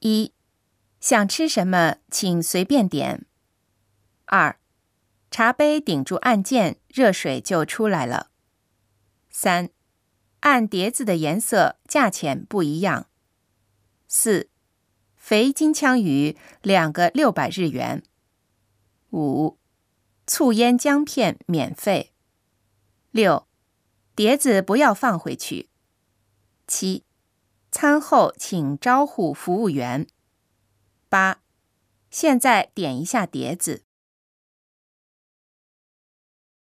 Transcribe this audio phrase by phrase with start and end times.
[0.00, 0.32] 一，
[1.00, 3.26] 想吃什么请随便点。
[4.26, 4.60] 二，
[5.30, 8.30] 茶杯顶住按键，热水就出来了。
[9.30, 9.70] 三，
[10.40, 13.08] 按碟子的颜色，价钱不一样。
[14.06, 14.50] 四，
[15.16, 18.02] 肥金枪鱼两个六百日元。
[19.10, 19.58] 五，
[20.26, 22.12] 醋腌姜片免费。
[23.10, 23.48] 六，
[24.14, 25.70] 碟子不要放回去。
[26.66, 27.07] 七。
[27.70, 30.06] 餐后请招呼服务员。
[31.08, 31.40] 八，
[32.10, 33.84] 现在点一下碟子。